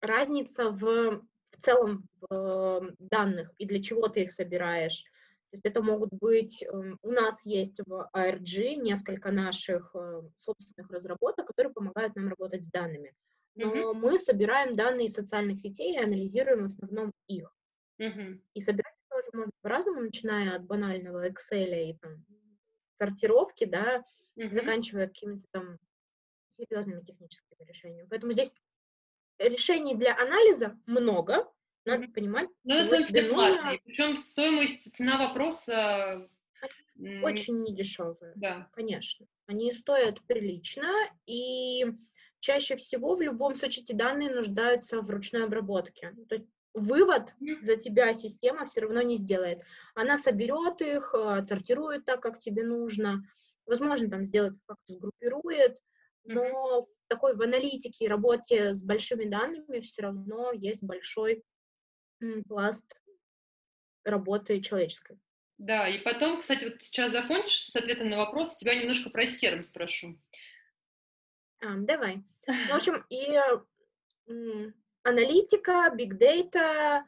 разница 0.00 0.70
в 0.70 1.24
в 1.54 1.64
целом 1.64 2.08
в 2.28 2.90
данных 2.98 3.52
и 3.58 3.66
для 3.66 3.80
чего 3.80 4.08
ты 4.08 4.22
их 4.22 4.32
собираешь. 4.32 5.04
То 5.50 5.56
есть 5.56 5.66
это 5.66 5.82
могут 5.82 6.12
быть, 6.12 6.64
эм, 6.64 6.98
у 7.02 7.12
нас 7.12 7.46
есть 7.46 7.78
в 7.86 8.10
ARG 8.12 8.74
несколько 8.74 9.30
наших 9.30 9.94
э, 9.94 10.22
собственных 10.36 10.90
разработок, 10.90 11.46
которые 11.46 11.72
помогают 11.72 12.16
нам 12.16 12.28
работать 12.28 12.64
с 12.64 12.70
данными. 12.70 13.14
Но 13.54 13.72
uh-huh. 13.72 13.94
мы 13.94 14.18
собираем 14.18 14.74
данные 14.74 15.06
из 15.06 15.14
социальных 15.14 15.60
сетей 15.60 15.94
и 15.94 16.02
анализируем 16.02 16.62
в 16.62 16.64
основном 16.64 17.12
их. 17.28 17.54
Uh-huh. 18.00 18.40
И 18.54 18.60
собирать 18.60 18.96
тоже 19.08 19.28
можно 19.32 19.52
по-разному, 19.62 20.00
начиная 20.00 20.56
от 20.56 20.64
банального 20.64 21.28
Excel 21.28 21.90
и 21.90 21.98
там, 21.98 22.24
сортировки, 22.98 23.64
да, 23.64 24.02
uh-huh. 24.36 24.50
заканчивая 24.50 25.06
какими-то 25.06 25.46
там 25.52 25.78
серьезными 26.48 27.04
техническими 27.04 27.64
решениями. 27.64 28.08
Поэтому 28.10 28.32
здесь 28.32 28.52
решений 29.38 29.94
для 29.94 30.16
анализа 30.16 30.78
много, 30.86 31.50
надо 31.84 32.08
понимать. 32.08 32.48
Ну, 32.64 32.82
самом 32.84 33.04
деле, 33.04 33.32
нужно... 33.32 33.78
Причем 33.84 34.16
стоимость, 34.16 34.94
цена 34.96 35.18
вопроса 35.18 36.28
Очень 37.22 37.62
недешевые. 37.62 38.32
Да. 38.36 38.68
Конечно. 38.72 39.26
Они 39.46 39.72
стоят 39.72 40.22
прилично, 40.26 40.88
и 41.26 41.84
чаще 42.40 42.76
всего 42.76 43.14
в 43.14 43.20
любом 43.20 43.56
случае 43.56 43.82
эти 43.82 43.92
данные 43.92 44.30
нуждаются 44.30 45.00
в 45.00 45.10
ручной 45.10 45.44
обработке. 45.44 46.14
То 46.28 46.36
есть 46.36 46.48
вывод 46.72 47.34
за 47.62 47.76
тебя 47.76 48.14
система 48.14 48.66
все 48.66 48.82
равно 48.82 49.02
не 49.02 49.16
сделает. 49.16 49.62
Она 49.94 50.16
соберет 50.18 50.80
их, 50.80 51.14
э, 51.14 51.38
отсортирует 51.38 52.04
так, 52.04 52.20
как 52.20 52.38
тебе 52.38 52.64
нужно. 52.64 53.22
Возможно, 53.66 54.10
там 54.10 54.24
сделать 54.24 54.54
как-то 54.66 54.92
сгруппирует, 54.92 55.80
но 56.24 56.82
в 56.82 56.86
такой 57.08 57.34
в 57.34 57.42
аналитике 57.42 58.04
и 58.04 58.08
работе 58.08 58.74
с 58.74 58.82
большими 58.82 59.24
данными 59.24 59.80
все 59.80 60.02
равно 60.02 60.52
есть 60.52 60.82
большой 60.82 61.42
пласт 62.48 62.86
работы 64.04 64.60
человеческой. 64.60 65.18
Да, 65.58 65.88
и 65.88 65.98
потом, 65.98 66.40
кстати, 66.40 66.64
вот 66.64 66.82
сейчас 66.82 67.12
закончишь 67.12 67.70
с 67.70 67.76
ответом 67.76 68.10
на 68.10 68.16
вопрос, 68.16 68.56
тебя 68.56 68.74
немножко 68.74 69.10
про 69.10 69.26
серм 69.26 69.62
спрошу. 69.62 70.18
А, 71.60 71.76
давай. 71.76 72.22
Ну, 72.46 72.54
в 72.54 72.70
общем, 72.74 73.04
и 73.08 73.38
аналитика, 75.02 75.94
big 75.96 76.18
data, 76.18 77.04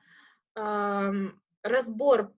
разбор, 1.62 2.32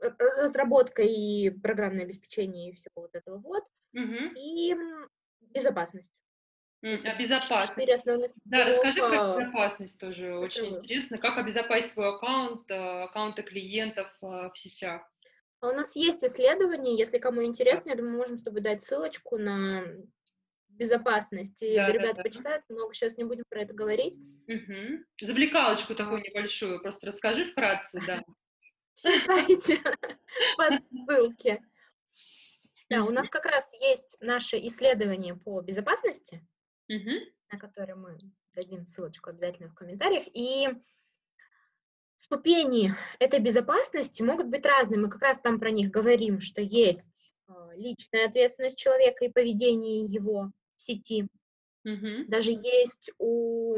разработка 0.00 1.02
и 1.02 1.50
программное 1.50 2.04
обеспечение 2.04 2.70
и 2.70 2.74
все 2.74 2.90
вот 2.94 3.14
этого 3.14 3.38
вот, 3.38 3.64
угу. 3.92 4.34
и 4.36 4.74
безопасность. 5.52 6.12
А 6.82 7.14
безопасность. 7.18 7.70
Четыре 7.70 7.94
основных 7.94 8.32
да, 8.44 8.64
расскажи 8.64 9.00
про 9.00 9.36
безопасность 9.38 10.00
тоже, 10.00 10.34
очень 10.36 10.72
это... 10.72 10.80
интересно. 10.80 11.18
Как 11.18 11.36
обезопасить 11.36 11.90
свой 11.90 12.08
аккаунт, 12.08 12.70
э, 12.70 13.02
аккаунты 13.02 13.42
клиентов 13.42 14.08
э, 14.22 14.26
в 14.26 14.52
сетях? 14.54 15.02
А 15.60 15.68
у 15.68 15.72
нас 15.72 15.94
есть 15.94 16.24
исследование, 16.24 16.96
если 16.96 17.18
кому 17.18 17.44
интересно, 17.44 17.90
я 17.90 17.96
думаю, 17.96 18.12
мы 18.12 18.18
можем 18.20 18.38
с 18.38 18.42
тобой 18.42 18.62
дать 18.62 18.82
ссылочку 18.82 19.36
на 19.36 19.84
безопасность. 20.68 21.62
И 21.62 21.74
да, 21.74 21.88
ребята 21.92 22.16
да, 22.16 22.22
да. 22.22 22.22
почитают, 22.22 22.64
много 22.70 22.94
сейчас 22.94 23.18
не 23.18 23.24
будем 23.24 23.44
про 23.50 23.60
это 23.60 23.74
говорить. 23.74 24.16
Угу. 24.48 25.04
Завлекалочку 25.20 25.94
такую 25.94 26.22
небольшую, 26.22 26.80
просто 26.80 27.08
расскажи 27.08 27.44
вкратце, 27.44 28.00
да. 28.06 28.22
Читайте 28.94 29.82
по 30.56 30.78
ссылке. 30.78 31.60
Да, 32.90 33.04
у 33.04 33.10
нас 33.10 33.30
как 33.30 33.46
раз 33.46 33.68
есть 33.80 34.16
наше 34.20 34.58
исследование 34.66 35.36
по 35.36 35.60
безопасности, 35.60 36.44
на 36.88 37.58
которое 37.58 37.94
мы 37.94 38.18
дадим 38.54 38.84
ссылочку 38.84 39.30
обязательно 39.30 39.68
в 39.68 39.74
комментариях. 39.74 40.24
И 40.34 40.68
ступени 42.16 42.92
этой 43.20 43.38
безопасности 43.38 44.22
могут 44.22 44.48
быть 44.48 44.66
разные. 44.66 44.98
Мы 44.98 45.08
как 45.08 45.22
раз 45.22 45.40
там 45.40 45.60
про 45.60 45.70
них 45.70 45.90
говорим, 45.90 46.40
что 46.40 46.60
есть 46.60 47.32
а, 47.46 47.70
личная 47.76 48.26
ответственность 48.26 48.78
человека 48.78 49.24
и 49.24 49.32
поведение 49.32 50.04
его 50.04 50.50
в 50.76 50.82
сети. 50.82 51.28
Mm-hmm. 51.86 52.24
Даже 52.26 52.50
есть 52.50 53.12
у 53.18 53.76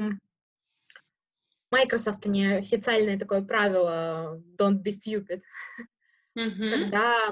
Microsoft 1.70 2.24
неофициальное 2.24 3.18
такое 3.18 3.42
правило 3.42 4.42
don't 4.58 4.82
be 4.82 4.90
stupid, 4.90 5.42
mm-hmm. 6.36 6.70
когда 6.70 7.30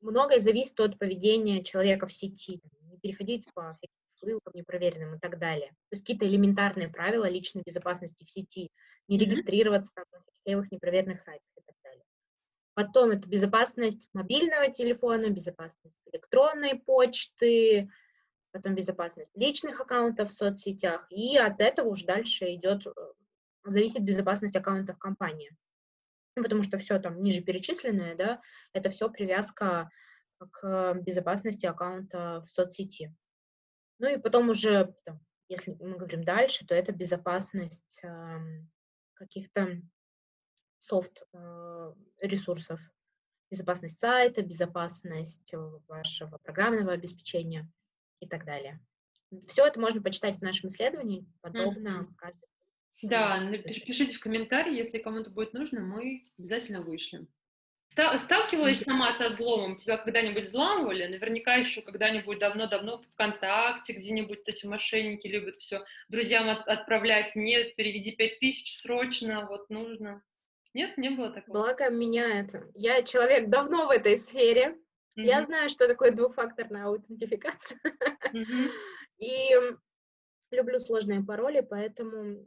многое 0.00 0.40
зависит 0.40 0.78
от 0.80 0.98
поведения 0.98 1.62
человека 1.62 2.06
в 2.06 2.12
сети. 2.12 2.60
Не 2.82 2.98
переходить 2.98 3.46
по 3.54 3.74
всяким 3.74 3.94
ссылкам 4.06 4.52
непроверенным 4.54 5.14
и 5.14 5.18
так 5.18 5.38
далее. 5.38 5.68
То 5.68 5.96
есть 5.96 6.02
какие-то 6.02 6.26
элементарные 6.26 6.88
правила 6.88 7.28
личной 7.28 7.62
безопасности 7.62 8.24
в 8.24 8.30
сети. 8.30 8.70
Не 9.08 9.16
mm-hmm. 9.16 9.20
регистрироваться 9.20 9.92
там, 9.94 10.04
на 10.12 10.50
левых 10.50 10.70
непроверенных 10.70 11.22
сайтах 11.22 11.48
и 11.56 11.60
так 11.66 11.74
далее. 11.82 12.04
Потом 12.74 13.10
это 13.10 13.28
безопасность 13.28 14.08
мобильного 14.12 14.70
телефона, 14.72 15.30
безопасность 15.30 15.96
электронной 16.06 16.78
почты, 16.78 17.90
потом 18.52 18.74
безопасность 18.74 19.32
личных 19.36 19.80
аккаунтов 19.80 20.30
в 20.30 20.34
соцсетях, 20.34 21.06
и 21.10 21.36
от 21.36 21.60
этого 21.60 21.88
уже 21.88 22.06
дальше 22.06 22.54
идет, 22.54 22.86
э, 22.86 22.90
зависит 23.64 24.02
безопасность 24.02 24.56
аккаунтов 24.56 24.98
компании. 24.98 25.50
Ну, 26.36 26.42
потому 26.42 26.62
что 26.62 26.78
все 26.78 26.98
там 26.98 27.22
ниже 27.22 27.40
перечисленное, 27.40 28.14
да, 28.14 28.40
это 28.72 28.90
все 28.90 29.10
привязка 29.10 29.90
к 30.52 30.94
безопасности 30.94 31.66
аккаунта 31.66 32.44
в 32.46 32.50
соцсети. 32.50 33.14
Ну 33.98 34.08
и 34.08 34.16
потом 34.16 34.48
уже, 34.48 34.94
там, 35.04 35.20
если 35.48 35.72
мы 35.72 35.96
говорим 35.96 36.24
дальше, 36.24 36.66
то 36.66 36.74
это 36.74 36.92
безопасность 36.92 38.00
э, 38.02 38.38
каких-то 39.14 39.82
софт 40.78 41.22
э, 41.34 41.92
ресурсов, 42.22 42.80
безопасность 43.50 43.98
сайта, 43.98 44.42
безопасность 44.42 45.52
вашего 45.86 46.38
программного 46.38 46.92
обеспечения 46.92 47.70
и 48.20 48.26
так 48.26 48.46
далее. 48.46 48.80
Все 49.46 49.66
это 49.66 49.78
можно 49.78 50.02
почитать 50.02 50.38
в 50.38 50.42
нашем 50.42 50.70
исследовании, 50.70 51.26
подобно 51.40 51.88
mm-hmm. 51.88 52.14
каждому. 52.16 52.49
Да, 53.02 53.40
пишите 53.64 54.16
в 54.16 54.20
комментарии, 54.20 54.76
если 54.76 54.98
кому-то 54.98 55.30
будет 55.30 55.54
нужно, 55.54 55.80
мы 55.80 56.24
обязательно 56.38 56.82
вышлем. 56.82 57.28
Сталкивалась 57.90 58.80
сама 58.80 59.12
со 59.14 59.30
взломом? 59.30 59.76
Тебя 59.76 59.96
когда-нибудь 59.96 60.44
взламывали? 60.44 61.06
Наверняка 61.06 61.56
еще 61.56 61.82
когда-нибудь 61.82 62.38
давно-давно 62.38 63.02
ВКонтакте 63.12 63.94
где-нибудь 63.94 64.42
эти 64.46 64.64
мошенники 64.66 65.26
любят 65.26 65.56
все 65.56 65.84
друзьям 66.08 66.48
от 66.48 66.68
отправлять. 66.68 67.34
Нет, 67.34 67.74
переведи 67.74 68.12
пять 68.12 68.38
тысяч 68.38 68.76
срочно, 68.78 69.46
вот 69.46 69.68
нужно. 69.70 70.22
Нет, 70.72 70.96
не 70.98 71.10
было 71.10 71.30
такого? 71.30 71.64
Благо 71.64 71.90
меня 71.90 72.40
это... 72.40 72.70
Я 72.74 73.02
человек 73.02 73.48
давно 73.48 73.86
в 73.86 73.90
этой 73.90 74.18
сфере. 74.18 74.76
Mm-hmm. 75.18 75.24
Я 75.24 75.42
знаю, 75.42 75.68
что 75.68 75.88
такое 75.88 76.12
двухфакторная 76.12 76.84
аутентификация. 76.84 77.80
Mm-hmm. 78.32 78.70
И 79.18 79.50
люблю 80.52 80.78
сложные 80.78 81.24
пароли, 81.24 81.60
поэтому 81.60 82.46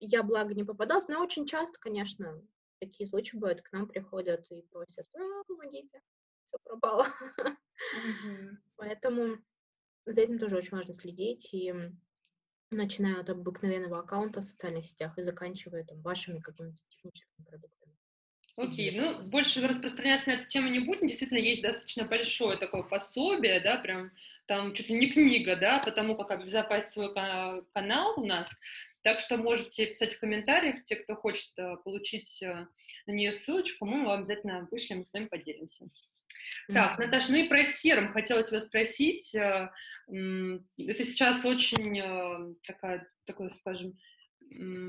я, 0.00 0.22
благо, 0.22 0.54
не 0.54 0.64
попадалась, 0.64 1.08
но 1.08 1.22
очень 1.22 1.46
часто, 1.46 1.78
конечно, 1.78 2.40
такие 2.78 3.06
случаи 3.06 3.36
бывают, 3.36 3.62
к 3.62 3.72
нам 3.72 3.88
приходят 3.88 4.46
и 4.50 4.62
просят, 4.62 5.06
а, 5.14 5.44
помогите, 5.46 6.00
все 6.44 6.58
пропало. 6.64 7.06
Mm-hmm. 7.44 8.56
Поэтому 8.76 9.38
за 10.06 10.22
этим 10.22 10.38
тоже 10.38 10.56
очень 10.56 10.76
важно 10.76 10.94
следить, 10.94 11.48
и 11.52 11.74
начиная 12.70 13.20
от 13.20 13.30
обыкновенного 13.30 14.00
аккаунта 14.00 14.40
в 14.40 14.44
социальных 14.44 14.86
сетях 14.86 15.18
и 15.18 15.22
заканчивая 15.22 15.84
там 15.84 16.00
вашими 16.02 16.40
какими-то 16.40 16.78
техническими 16.88 17.44
продуктами. 17.44 17.78
Окей, 18.56 18.92
okay. 18.92 19.00
ну, 19.00 19.30
больше 19.30 19.66
распространяться 19.66 20.30
на 20.30 20.32
эту 20.32 20.46
тему 20.48 20.68
не 20.68 20.80
будем. 20.80 21.06
Действительно, 21.06 21.38
есть 21.38 21.62
достаточно 21.62 22.04
большое 22.04 22.58
такое 22.58 22.82
пособие, 22.82 23.60
да, 23.60 23.76
прям 23.76 24.10
там 24.46 24.74
чуть 24.74 24.90
ли 24.90 24.98
не 24.98 25.10
книга, 25.10 25.54
да, 25.54 25.78
по 25.78 25.92
тому, 25.92 26.16
как 26.16 26.32
обезопасить 26.32 26.90
свой 26.90 27.14
канал 27.14 28.14
у 28.16 28.26
нас. 28.26 28.50
Так 29.02 29.20
что 29.20 29.36
можете 29.36 29.86
писать 29.86 30.14
в 30.14 30.20
комментариях, 30.20 30.82
те, 30.82 30.96
кто 30.96 31.14
хочет 31.14 31.52
э, 31.56 31.76
получить 31.84 32.42
э, 32.42 32.66
на 33.06 33.12
нее 33.12 33.32
ссылочку, 33.32 33.86
мы 33.86 34.04
вам 34.04 34.18
обязательно 34.18 34.66
вышлем 34.70 35.00
и 35.00 35.04
с 35.04 35.12
вами 35.12 35.26
поделимся. 35.26 35.84
Mm-hmm. 35.84 36.74
Так, 36.74 36.98
Наташа, 36.98 37.30
ну 37.30 37.38
и 37.38 37.48
про 37.48 37.64
серм 37.64 38.12
хотела 38.12 38.42
тебя 38.42 38.60
спросить. 38.60 39.34
Э, 39.34 39.70
это 40.08 41.04
сейчас 41.04 41.44
очень 41.44 42.56
такая, 42.62 43.08
такое, 43.24 43.50
скажем, 43.50 43.96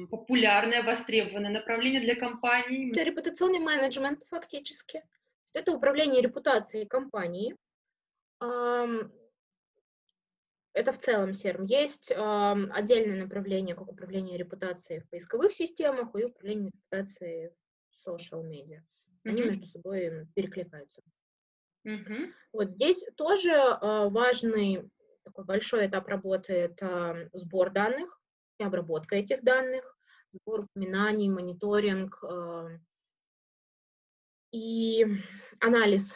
популярное, 0.09 0.83
востребованное 0.83 1.51
направление 1.51 2.01
для 2.01 2.15
компаний. 2.15 2.89
Это 2.91 3.03
репутационный 3.03 3.59
менеджмент 3.59 4.23
фактически. 4.29 5.03
Это 5.53 5.71
управление 5.71 6.21
репутацией 6.21 6.85
компании. 6.85 7.55
Это 10.79 10.93
в 10.93 10.99
целом 10.99 11.33
серм. 11.33 11.65
Есть 11.65 12.09
отдельное 12.09 13.21
направление, 13.21 13.75
как 13.75 13.91
управление 13.91 14.37
репутацией 14.37 15.01
в 15.01 15.09
поисковых 15.09 15.51
системах 15.51 16.15
и 16.15 16.23
управление 16.23 16.71
репутацией 16.71 17.49
в 17.89 18.09
social 18.09 18.49
media. 18.49 18.79
Они 19.25 19.41
mm-hmm. 19.41 19.45
между 19.45 19.65
собой 19.67 20.27
перекликаются. 20.35 21.01
Mm-hmm. 21.85 22.31
Вот 22.53 22.69
здесь 22.69 23.03
тоже 23.17 23.51
э, 23.51 24.09
важный 24.09 24.89
такой 25.25 25.43
большой 25.43 25.87
этап 25.87 26.07
работы 26.07 26.53
это 26.53 27.29
сбор 27.33 27.71
данных, 27.71 28.17
и 28.57 28.63
обработка 28.63 29.17
этих 29.17 29.43
данных, 29.43 29.97
сбор 30.31 30.61
упоминаний, 30.61 31.27
мониторинг 31.27 32.23
э, 32.23 32.79
и 34.53 35.05
анализ 35.59 36.15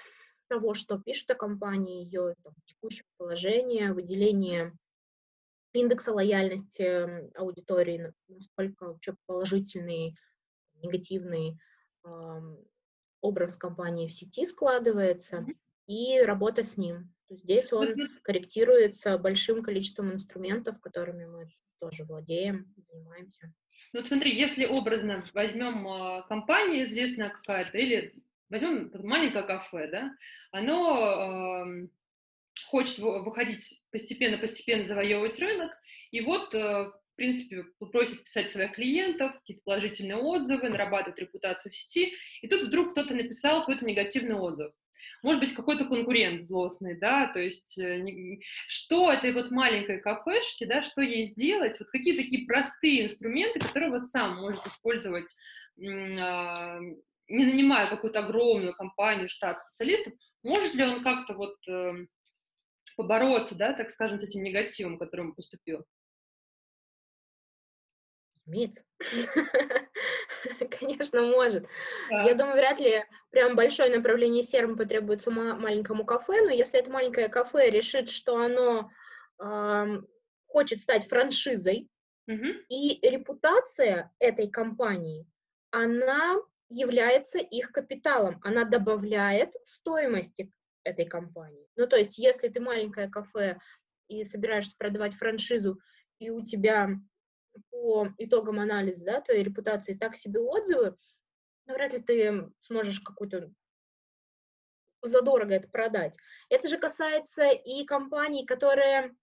того, 0.53 0.75
что 0.75 0.99
пишет 0.99 1.31
о 1.31 1.35
компании, 1.35 2.05
ее 2.05 2.35
там, 2.43 2.53
текущее 2.65 3.03
положение, 3.17 3.91
выделение 3.91 4.71
индекса 5.73 6.11
лояльности 6.11 7.35
аудитории, 7.35 8.13
насколько 8.27 8.85
вообще 8.85 9.15
положительный, 9.25 10.15
негативный 10.75 11.57
э, 12.05 12.09
образ 13.21 13.57
компании 13.57 14.07
в 14.07 14.13
сети 14.13 14.45
складывается, 14.45 15.43
и 15.87 16.21
работа 16.21 16.63
с 16.63 16.77
ним. 16.77 17.11
Здесь 17.29 17.73
он 17.73 17.87
корректируется 18.21 19.17
большим 19.17 19.63
количеством 19.63 20.13
инструментов, 20.13 20.79
которыми 20.81 21.25
мы 21.25 21.49
тоже 21.79 22.03
владеем, 22.03 22.71
занимаемся. 22.91 23.51
Ну 23.91 24.01
вот 24.01 24.07
смотри, 24.07 24.37
если 24.37 24.65
образно 24.65 25.23
возьмем 25.33 25.87
а, 25.87 26.21
компания 26.27 26.83
известная 26.83 27.29
какая-то 27.31 27.75
или 27.79 28.23
возьмем 28.53 28.91
маленькое 29.03 29.43
кафе, 29.43 29.89
да, 29.91 30.11
оно 30.51 31.65
э, 31.65 31.87
хочет 32.67 32.99
выходить 32.99 33.81
постепенно-постепенно 33.91 34.85
завоевывать 34.85 35.39
рынок, 35.39 35.71
и 36.11 36.21
вот, 36.21 36.53
э, 36.53 36.59
в 36.59 37.15
принципе, 37.15 37.63
просит 37.91 38.23
писать 38.23 38.51
своих 38.51 38.73
клиентов, 38.73 39.33
какие-то 39.39 39.63
положительные 39.65 40.17
отзывы, 40.17 40.69
нарабатывать 40.69 41.19
репутацию 41.19 41.71
в 41.71 41.75
сети, 41.75 42.13
и 42.41 42.47
тут 42.47 42.61
вдруг 42.61 42.91
кто-то 42.91 43.15
написал 43.15 43.61
какой-то 43.61 43.85
негативный 43.85 44.35
отзыв. 44.35 44.71
Может 45.23 45.41
быть, 45.41 45.53
какой-то 45.53 45.85
конкурент 45.85 46.43
злостный, 46.43 46.97
да, 46.97 47.27
то 47.27 47.39
есть 47.39 47.79
э, 47.79 48.37
что 48.67 49.11
этой 49.11 49.33
вот 49.33 49.49
маленькой 49.49 49.99
кафешке, 49.99 50.67
да, 50.67 50.83
что 50.83 51.01
ей 51.01 51.31
сделать, 51.31 51.79
вот 51.79 51.89
какие 51.89 52.15
такие 52.15 52.45
простые 52.45 53.05
инструменты, 53.05 53.59
которые 53.59 53.89
вот 53.89 54.03
сам 54.03 54.35
может 54.35 54.65
использовать 54.67 55.35
а, 56.19 56.79
не 57.27 57.45
нанимая 57.45 57.89
какую-то 57.89 58.19
огромную 58.19 58.73
компанию, 58.73 59.29
штат 59.29 59.61
специалистов, 59.61 60.13
может 60.43 60.73
ли 60.73 60.83
он 60.83 61.03
как-то 61.03 61.33
вот 61.33 61.55
э, 61.67 62.05
побороться, 62.97 63.57
да, 63.57 63.73
так 63.73 63.89
скажем, 63.89 64.19
с 64.19 64.23
этим 64.23 64.43
негативом, 64.43 64.97
которым 64.97 65.33
поступил? 65.33 65.85
Разумеется. 68.45 68.83
Конечно, 70.79 71.21
может. 71.21 71.65
Я 72.09 72.35
думаю, 72.35 72.55
вряд 72.55 72.79
ли 72.79 73.03
прям 73.31 73.55
большое 73.55 73.95
направление 73.95 74.43
серм 74.43 74.75
потребуется 74.75 75.31
маленькому 75.31 76.05
кафе, 76.05 76.41
но 76.41 76.51
если 76.51 76.79
это 76.79 76.91
маленькое 76.91 77.29
кафе 77.29 77.69
решит, 77.69 78.09
что 78.09 78.37
оно 78.37 78.89
хочет 80.47 80.81
стать 80.81 81.07
франшизой, 81.07 81.89
и 82.27 82.99
репутация 83.01 84.11
этой 84.19 84.49
компании, 84.49 85.25
она 85.71 86.37
является 86.73 87.37
их 87.37 87.71
капиталом, 87.71 88.39
она 88.43 88.65
добавляет 88.65 89.53
стоимости 89.63 90.51
этой 90.83 91.05
компании. 91.05 91.67
Ну, 91.75 91.87
то 91.87 91.95
есть, 91.95 92.17
если 92.17 92.49
ты 92.49 92.59
маленькое 92.59 93.09
кафе 93.09 93.59
и 94.07 94.23
собираешься 94.23 94.75
продавать 94.77 95.13
франшизу, 95.13 95.79
и 96.19 96.29
у 96.29 96.43
тебя 96.43 96.89
по 97.69 98.09
итогам 98.17 98.59
анализа, 98.59 99.03
да, 99.03 99.21
твоей 99.21 99.43
репутации 99.43 99.93
так 99.93 100.15
себе 100.15 100.39
отзывы, 100.39 100.97
ну, 101.67 101.73
вряд 101.75 101.93
ли 101.93 101.99
ты 101.99 102.51
сможешь 102.61 102.99
какую-то 102.99 103.51
задорого 105.01 105.53
это 105.53 105.67
продать. 105.67 106.17
Это 106.49 106.67
же 106.67 106.77
касается 106.77 107.49
и 107.49 107.85
компаний, 107.85 108.45
которые 108.45 109.13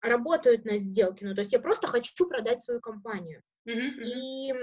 работают 0.00 0.64
на 0.64 0.76
сделке. 0.78 1.26
Ну, 1.26 1.34
то 1.34 1.40
есть 1.40 1.52
я 1.52 1.60
просто 1.60 1.86
хочу 1.86 2.28
продать 2.28 2.62
свою 2.62 2.80
компанию. 2.80 3.42
Mm-hmm. 3.68 4.02
И 4.04 4.54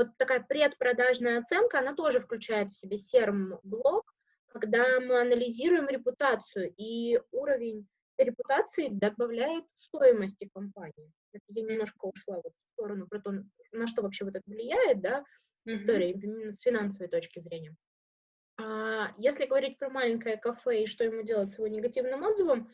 вот 0.00 0.16
такая 0.16 0.40
предпродажная 0.40 1.40
оценка, 1.40 1.78
она 1.78 1.94
тоже 1.94 2.20
включает 2.20 2.70
в 2.70 2.76
себе 2.76 2.96
серм-блок, 2.96 4.14
когда 4.48 4.98
мы 4.98 5.20
анализируем 5.20 5.88
репутацию, 5.88 6.72
и 6.74 7.20
уровень 7.32 7.86
репутации 8.16 8.88
добавляет 8.88 9.64
стоимости 9.76 10.48
компании. 10.54 11.12
Это 11.34 11.44
я 11.48 11.62
немножко 11.64 12.06
ушла 12.06 12.36
вот 12.36 12.52
в 12.52 12.72
сторону 12.72 13.08
про 13.08 13.20
то, 13.20 13.32
на 13.72 13.86
что 13.86 14.00
вообще 14.00 14.24
вот 14.24 14.34
это 14.34 14.44
влияет, 14.46 15.02
да, 15.02 15.18
mm-hmm. 15.68 15.74
история 15.74 16.10
именно 16.12 16.52
с 16.52 16.60
финансовой 16.60 17.08
точки 17.08 17.40
зрения. 17.40 17.76
А, 18.58 19.12
если 19.18 19.44
говорить 19.44 19.78
про 19.78 19.90
маленькое 19.90 20.38
кафе 20.38 20.84
и 20.84 20.86
что 20.86 21.04
ему 21.04 21.22
делать 21.24 21.52
с 21.52 21.58
его 21.58 21.68
негативным 21.68 22.24
отзывом, 22.24 22.72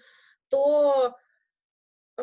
то 0.48 1.16
э, 2.18 2.22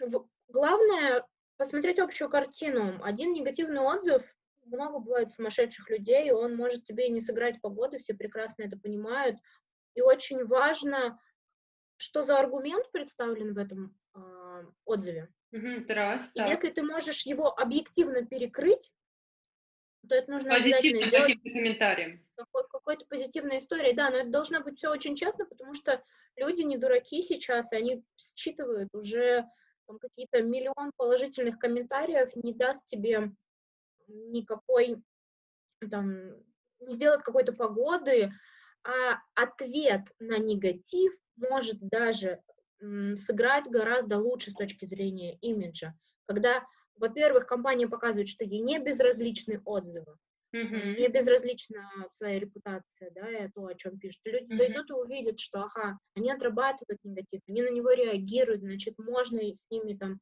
в, 0.00 0.26
главное 0.48 1.26
посмотреть 1.56 1.98
общую 1.98 2.30
картину. 2.30 3.00
Один 3.02 3.32
негативный 3.32 3.80
отзыв, 3.80 4.22
много 4.64 4.98
бывает 4.98 5.30
сумасшедших 5.30 5.88
людей, 5.90 6.30
он 6.32 6.56
может 6.56 6.84
тебе 6.84 7.06
и 7.06 7.10
не 7.10 7.20
сыграть 7.20 7.60
погоду, 7.60 7.98
все 7.98 8.14
прекрасно 8.14 8.62
это 8.62 8.76
понимают. 8.78 9.38
И 9.94 10.02
очень 10.02 10.44
важно, 10.44 11.18
что 11.96 12.22
за 12.22 12.38
аргумент 12.38 12.90
представлен 12.92 13.54
в 13.54 13.58
этом 13.58 13.96
э, 14.14 14.64
отзыве. 14.84 15.28
Раз, 15.88 16.30
и 16.34 16.40
если 16.40 16.70
ты 16.70 16.82
можешь 16.82 17.24
его 17.24 17.48
объективно 17.48 18.26
перекрыть, 18.26 18.92
то 20.08 20.14
это 20.14 20.30
нужно 20.30 20.54
обязательно 20.54 21.10
делать 21.10 21.42
комментарием. 21.42 22.20
Какой, 22.36 22.62
какой-то 22.68 23.06
позитивной 23.06 23.58
истории, 23.58 23.92
да, 23.92 24.10
но 24.10 24.18
это 24.18 24.30
должно 24.30 24.60
быть 24.60 24.78
все 24.78 24.90
очень 24.90 25.16
честно, 25.16 25.46
потому 25.46 25.74
что 25.74 26.02
люди 26.36 26.62
не 26.62 26.76
дураки 26.76 27.22
сейчас, 27.22 27.72
и 27.72 27.76
они 27.76 28.04
считывают 28.16 28.94
уже 28.94 29.46
там 29.86 29.98
какие-то 29.98 30.42
миллион 30.42 30.92
положительных 30.96 31.58
комментариев 31.58 32.34
не 32.36 32.52
даст 32.52 32.86
тебе 32.86 33.32
никакой, 34.08 35.02
там, 35.90 36.30
не 36.80 36.94
сделать 36.94 37.22
какой-то 37.22 37.52
погоды, 37.52 38.32
а 38.84 39.18
ответ 39.34 40.02
на 40.18 40.38
негатив 40.38 41.12
может 41.36 41.78
даже 41.80 42.40
сыграть 43.16 43.68
гораздо 43.68 44.18
лучше 44.18 44.50
с 44.50 44.54
точки 44.54 44.84
зрения 44.84 45.36
имиджа. 45.36 45.94
Когда, 46.26 46.64
во-первых, 46.96 47.46
компания 47.46 47.88
показывает, 47.88 48.28
что 48.28 48.44
ей 48.44 48.60
не 48.60 48.78
безразличны 48.78 49.60
отзывы, 49.64 50.16
Mm-hmm. 50.54 50.92
Мне 50.94 51.08
безразлична 51.08 51.90
своя 52.12 52.38
репутация, 52.38 53.10
да, 53.14 53.44
и 53.44 53.48
то, 53.50 53.66
о 53.66 53.74
чем 53.74 53.98
пишут. 53.98 54.20
Люди 54.24 54.52
mm-hmm. 54.52 54.56
зайдут 54.56 54.90
и 54.90 54.94
увидят, 54.94 55.38
что, 55.38 55.62
ага, 55.64 55.98
они 56.14 56.30
отрабатывают 56.30 57.02
негатив, 57.04 57.40
они 57.48 57.62
на 57.62 57.70
него 57.70 57.90
реагируют, 57.90 58.62
значит, 58.62 58.94
можно 58.98 59.40
с 59.40 59.64
ними 59.70 59.94
там 59.94 60.20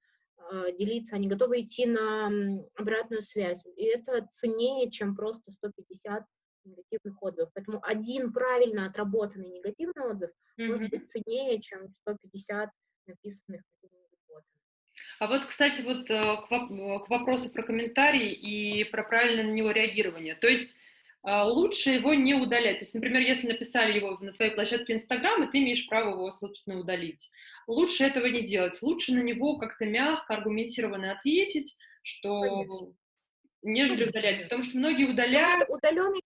э, 0.50 0.72
делиться, 0.76 1.16
они 1.16 1.28
готовы 1.28 1.60
идти 1.60 1.86
на 1.86 2.30
обратную 2.74 3.22
связь. 3.22 3.62
И 3.76 3.84
это 3.84 4.26
ценнее, 4.32 4.90
чем 4.90 5.14
просто 5.14 5.52
150 5.52 6.24
негативных 6.64 7.22
отзывов. 7.22 7.50
Поэтому 7.54 7.80
один 7.84 8.32
правильно 8.32 8.86
отработанный 8.86 9.50
негативный 9.50 10.04
отзыв 10.10 10.30
mm-hmm. 10.30 10.66
может 10.66 10.90
быть 10.90 11.08
ценнее, 11.10 11.60
чем 11.60 11.94
150 12.02 12.70
написанных 13.06 13.62
а 15.18 15.26
вот, 15.26 15.44
кстати, 15.46 15.82
вот 15.82 16.10
э, 16.10 16.36
к 16.36 17.08
вопросу 17.08 17.52
про 17.52 17.62
комментарий 17.62 18.30
и 18.30 18.84
про 18.84 19.02
правильное 19.02 19.44
на 19.44 19.52
него 19.52 19.70
реагирование. 19.70 20.34
То 20.34 20.48
есть 20.48 20.78
э, 21.24 21.42
лучше 21.42 21.90
его 21.90 22.14
не 22.14 22.34
удалять. 22.34 22.78
То 22.78 22.84
есть, 22.84 22.94
например, 22.94 23.22
если 23.22 23.48
написали 23.48 23.96
его 23.96 24.16
на 24.20 24.32
твоей 24.32 24.52
площадке 24.52 24.94
Инстаграм, 24.94 25.42
и 25.42 25.50
ты 25.50 25.58
имеешь 25.58 25.86
право 25.88 26.10
его, 26.10 26.30
собственно, 26.30 26.78
удалить. 26.78 27.30
Лучше 27.66 28.04
этого 28.04 28.26
не 28.26 28.42
делать. 28.42 28.80
Лучше 28.82 29.14
на 29.14 29.20
него 29.20 29.56
как-то 29.56 29.86
мягко, 29.86 30.34
аргументированно 30.34 31.12
ответить, 31.12 31.76
что 32.02 32.40
Конечно. 32.40 32.94
нежели 33.62 34.04
удалять. 34.08 34.42
Потому 34.42 34.62
что 34.62 34.76
многие 34.76 35.06
удаляют... 35.06 35.52
Потому 35.52 35.64
что 35.64 35.88
удаленный 35.88 36.20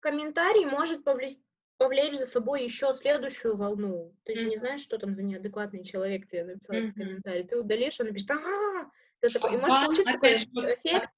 комментарий 0.00 0.66
может 0.66 1.02
повлечь 1.04 1.36
повлечь 1.78 2.14
за 2.14 2.26
собой 2.26 2.64
еще 2.64 2.92
следующую 2.92 3.56
волну. 3.56 4.14
Ты 4.24 4.32
mm-hmm. 4.32 4.38
же 4.38 4.48
не 4.48 4.56
знаешь, 4.56 4.80
что 4.80 4.98
там 4.98 5.14
за 5.14 5.22
неадекватный 5.22 5.84
человек 5.84 6.28
тебе 6.28 6.44
написал 6.44 6.76
mm-hmm. 6.76 6.92
комментарий. 6.92 7.44
Ты 7.44 7.58
удалишь, 7.58 8.00
он 8.00 8.06
напишет, 8.06 8.30
ага, 8.30 8.90
ты 9.20 9.28
такой, 9.28 9.54
и 9.54 9.56
может 9.56 9.84
получиться 9.84 10.12
такой 10.12 10.34
эффект, 10.36 11.08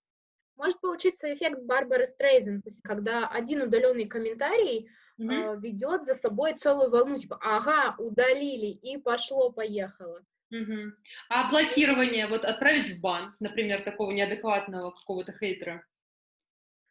может 0.57 0.81
получиться 0.81 1.33
эффект 1.33 1.63
Барбары 1.63 2.07
Стрейзен, 2.07 2.63
когда 2.83 3.29
один 3.29 3.63
удаленный 3.63 4.07
комментарий 4.07 4.89
mm-hmm. 5.21 5.57
э, 5.57 5.61
ведет 5.61 6.07
за 6.07 6.15
собой 6.15 6.55
целую 6.55 6.91
волну, 6.91 7.17
типа, 7.17 7.39
ага, 7.41 7.95
удалили, 7.99 8.67
и 8.67 8.99
пошло-поехало. 8.99 10.25
Угу. 10.51 10.93
А 11.29 11.51
блокирование, 11.51 12.27
вот 12.27 12.45
отправить 12.45 12.89
в 12.89 13.01
бан, 13.01 13.35
например, 13.39 13.83
такого 13.83 14.13
неадекватного 14.13 14.93
какого-то 14.93 15.33
хейтера? 15.33 15.85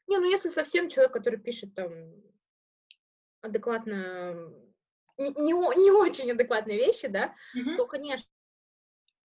Не, 0.08 0.20
ну 0.20 0.30
если 0.30 0.50
совсем 0.50 0.90
человек, 0.90 1.14
который 1.14 1.40
пишет 1.40 1.74
там 1.74 1.92
адекватно, 3.48 4.52
не, 5.18 5.32
не, 5.32 5.54
не 5.54 5.92
очень 5.92 6.32
адекватные 6.32 6.78
вещи, 6.78 7.08
да, 7.08 7.36
mm-hmm. 7.56 7.76
то, 7.76 7.86
конечно, 7.88 8.30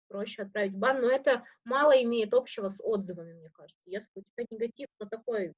проще 0.08 0.44
отправить 0.44 0.74
в 0.74 0.78
бан, 0.78 1.02
но 1.02 1.10
это 1.10 1.44
мало 1.64 1.92
имеет 2.04 2.34
общего 2.34 2.70
с 2.70 2.80
отзывами, 2.84 3.34
мне 3.34 3.50
кажется. 3.50 3.82
Если 3.86 4.10
у 4.16 4.22
тебя 4.22 4.46
негатив, 4.50 4.88
но 5.00 5.08
такой 5.08 5.54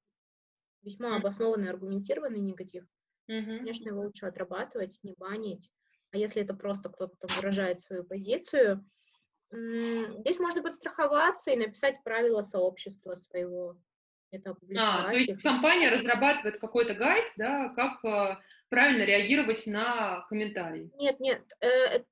весьма 0.82 1.16
обоснованный, 1.16 1.70
аргументированный 1.70 2.40
негатив, 2.40 2.84
mm-hmm. 3.30 3.58
конечно, 3.58 3.88
его 3.88 4.02
лучше 4.02 4.26
отрабатывать, 4.26 4.98
не 5.02 5.14
банить. 5.14 5.70
А 6.12 6.16
если 6.16 6.42
это 6.42 6.54
просто 6.54 6.88
кто-то 6.88 7.14
там 7.20 7.30
выражает 7.36 7.80
свою 7.80 8.04
позицию, 8.04 8.84
здесь 9.52 10.38
можно 10.38 10.62
подстраховаться 10.62 11.50
и 11.50 11.56
написать 11.56 12.02
правила 12.02 12.42
сообщества 12.42 13.14
своего 13.14 13.76
это 14.30 14.56
А, 14.76 15.02
то 15.02 15.16
есть 15.16 15.42
компания 15.42 15.90
разрабатывает 15.90 16.58
какой-то 16.58 16.94
гайд, 16.94 17.24
да, 17.36 17.68
как 17.70 18.04
э, 18.04 18.36
правильно 18.68 19.02
реагировать 19.02 19.66
на 19.66 20.20
комментарии? 20.28 20.90
Нет, 20.96 21.18
нет, 21.20 21.42
э, 21.60 22.04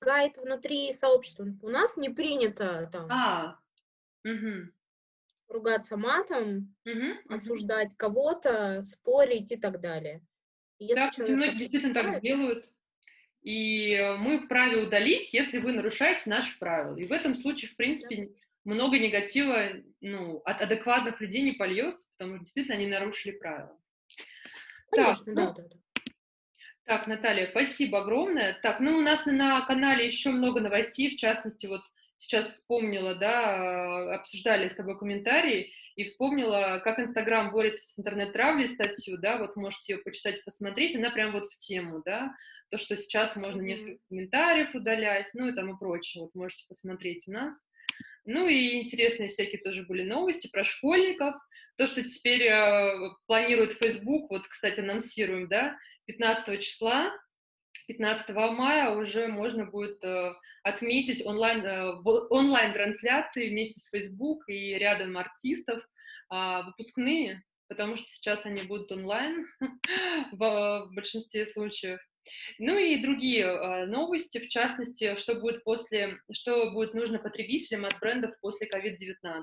гайд 0.00 0.36
внутри 0.36 0.92
сообщества. 0.92 1.46
У 1.62 1.68
нас 1.68 1.96
не 1.96 2.10
принято 2.10 2.88
там 2.92 3.10
а, 3.10 3.58
угу. 4.24 4.70
ругаться 5.48 5.96
матом, 5.96 6.74
угу, 6.84 7.34
осуждать 7.34 7.92
угу. 7.92 7.98
кого-то, 7.98 8.82
спорить 8.84 9.52
и 9.52 9.56
так 9.56 9.80
далее. 9.80 10.22
Если 10.78 10.94
да, 10.94 11.10
кстати, 11.10 11.30
многие 11.30 11.56
действительно 11.56 11.94
так 11.94 12.20
делают. 12.20 12.70
И 13.40 13.98
мы 14.18 14.44
вправе 14.44 14.82
удалить, 14.82 15.34
если 15.34 15.58
вы 15.58 15.72
нарушаете 15.72 16.30
наши 16.30 16.58
правила. 16.58 16.96
И 16.96 17.06
в 17.06 17.12
этом 17.12 17.34
случае, 17.34 17.70
в 17.70 17.76
принципе, 17.76 18.16
да 18.16 18.43
много 18.64 18.98
негатива 18.98 19.70
ну, 20.00 20.38
от 20.44 20.62
адекватных 20.62 21.20
людей 21.20 21.42
не 21.42 21.52
польется, 21.52 22.08
потому 22.16 22.36
что 22.36 22.44
действительно 22.44 22.76
они 22.76 22.86
нарушили 22.86 23.32
правила. 23.32 23.78
Конечно, 24.90 25.24
так, 25.24 25.34
да, 25.34 25.44
ну, 25.44 25.54
да, 25.54 25.62
да. 25.62 25.76
Так, 26.86 27.06
Наталья, 27.06 27.48
спасибо 27.50 28.00
огромное. 28.00 28.58
Так, 28.62 28.80
ну 28.80 28.98
у 28.98 29.00
нас 29.00 29.24
на 29.24 29.60
канале 29.62 30.04
еще 30.04 30.30
много 30.30 30.60
новостей, 30.60 31.08
в 31.08 31.16
частности, 31.16 31.66
вот 31.66 31.80
сейчас 32.18 32.48
вспомнила, 32.48 33.14
да, 33.14 34.14
обсуждали 34.14 34.68
с 34.68 34.74
тобой 34.74 34.98
комментарии, 34.98 35.72
и 35.96 36.02
вспомнила, 36.04 36.80
как 36.82 36.98
Инстаграм 36.98 37.52
борется 37.52 37.84
с 37.84 37.98
интернет-травлей, 37.98 38.66
статью, 38.66 39.16
да, 39.16 39.38
вот 39.38 39.54
можете 39.56 39.94
ее 39.94 39.98
почитать, 40.00 40.44
посмотреть, 40.44 40.96
она 40.96 41.10
прям 41.10 41.32
вот 41.32 41.46
в 41.46 41.56
тему, 41.56 42.02
да, 42.04 42.34
то, 42.68 42.78
что 42.78 42.96
сейчас 42.96 43.36
можно 43.36 43.60
несколько 43.60 44.02
комментариев 44.08 44.74
удалять, 44.74 45.30
ну 45.34 45.48
и 45.48 45.52
там 45.52 45.74
и 45.74 45.78
прочее, 45.78 46.24
вот 46.24 46.34
можете 46.34 46.64
посмотреть 46.68 47.28
у 47.28 47.32
нас. 47.32 47.64
Ну 48.26 48.48
и 48.48 48.80
интересные 48.80 49.28
всякие 49.28 49.60
тоже 49.60 49.84
были 49.84 50.02
новости 50.02 50.48
про 50.50 50.64
школьников, 50.64 51.34
то, 51.76 51.86
что 51.86 52.02
теперь 52.02 52.44
э, 52.44 53.10
планирует 53.26 53.72
Facebook, 53.72 54.30
вот, 54.30 54.46
кстати, 54.46 54.80
анонсируем, 54.80 55.48
да, 55.48 55.76
15 56.06 56.60
числа, 56.60 57.12
15 57.86 58.30
мая 58.30 58.90
уже 58.90 59.28
можно 59.28 59.66
будет 59.66 60.02
э, 60.04 60.32
отметить 60.62 61.24
онлайн, 61.26 61.64
э, 61.64 61.92
онлайн-трансляции 62.30 63.50
вместе 63.50 63.80
с 63.80 63.90
Facebook 63.90 64.48
и 64.48 64.74
рядом 64.74 65.18
артистов 65.18 65.82
э, 66.32 66.62
выпускные, 66.64 67.42
потому 67.68 67.96
что 67.96 68.06
сейчас 68.08 68.46
они 68.46 68.62
будут 68.62 68.90
онлайн 68.92 69.46
в, 70.32 70.38
в 70.38 70.90
большинстве 70.94 71.44
случаев. 71.44 72.00
Ну 72.58 72.78
и 72.78 73.00
другие 73.02 73.44
э, 73.44 73.86
новости, 73.86 74.38
в 74.38 74.48
частности, 74.48 75.14
что 75.16 75.34
будет 75.34 75.64
после, 75.64 76.18
что 76.32 76.70
будет 76.70 76.94
нужно 76.94 77.18
потребителям 77.18 77.84
от 77.84 77.98
брендов 78.00 78.34
после 78.40 78.68
COVID-19. 78.68 79.42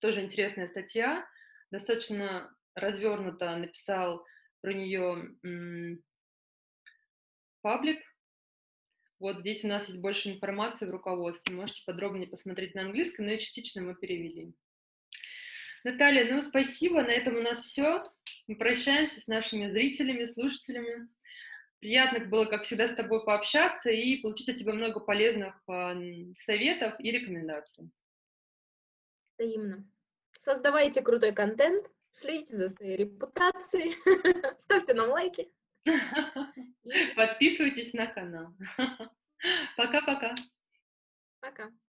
Тоже 0.00 0.20
интересная 0.20 0.66
статья, 0.66 1.26
достаточно 1.70 2.54
развернуто 2.74 3.56
написал 3.56 4.24
про 4.60 4.72
нее 4.72 5.30
паблик. 7.62 8.00
Вот 9.18 9.40
здесь 9.40 9.64
у 9.64 9.68
нас 9.68 9.88
есть 9.88 10.00
больше 10.00 10.30
информации 10.30 10.86
в 10.86 10.90
руководстве, 10.90 11.54
можете 11.54 11.82
подробнее 11.86 12.28
посмотреть 12.28 12.74
на 12.74 12.82
английском, 12.82 13.26
но 13.26 13.32
и 13.32 13.38
частично 13.38 13.80
мы 13.82 13.94
перевели. 13.94 14.52
Наталья, 15.84 16.30
ну 16.32 16.40
спасибо, 16.42 17.02
на 17.02 17.12
этом 17.12 17.36
у 17.36 17.40
нас 17.40 17.60
все. 17.60 18.04
Мы 18.46 18.56
прощаемся 18.56 19.20
с 19.20 19.26
нашими 19.26 19.70
зрителями, 19.70 20.24
слушателями. 20.24 21.08
Приятно 21.80 22.20
было, 22.20 22.46
как 22.46 22.62
всегда, 22.62 22.88
с 22.88 22.94
тобой 22.94 23.24
пообщаться 23.24 23.90
и 23.90 24.16
получить 24.16 24.48
от 24.48 24.56
тебя 24.56 24.72
много 24.72 25.00
полезных 25.00 25.54
советов 26.32 26.94
и 26.98 27.10
рекомендаций. 27.10 27.90
Взаимно. 29.38 29.86
Создавайте 30.40 31.02
крутой 31.02 31.32
контент, 31.32 31.84
следите 32.12 32.56
за 32.56 32.68
своей 32.70 32.96
репутацией, 32.96 33.94
ставьте 34.60 34.94
нам 34.94 35.10
лайки. 35.10 35.50
Подписывайтесь 37.16 37.92
на 37.92 38.06
канал. 38.06 38.54
Пока-пока. 39.76 40.34
Пока. 41.40 41.64
-пока. 41.64 41.66
Пока. 41.66 41.85